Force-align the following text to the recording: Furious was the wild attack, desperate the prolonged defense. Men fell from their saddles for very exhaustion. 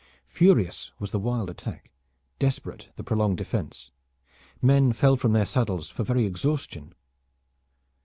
Furious 0.29 0.91
was 0.97 1.11
the 1.11 1.19
wild 1.19 1.47
attack, 1.47 1.91
desperate 2.39 2.89
the 2.95 3.03
prolonged 3.03 3.37
defense. 3.37 3.91
Men 4.59 4.93
fell 4.93 5.15
from 5.15 5.33
their 5.33 5.45
saddles 5.45 5.91
for 5.91 6.03
very 6.03 6.25
exhaustion. 6.25 6.95